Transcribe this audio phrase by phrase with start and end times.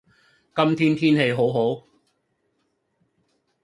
[0.55, 1.83] 今日天氣好好